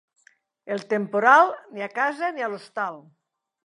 El 0.77 0.81
temporal, 0.95 1.53
ni 1.77 1.87
a 1.91 1.93
casa 2.01 2.35
ni 2.39 2.47
a 2.47 2.53
l'hostal. 2.53 3.03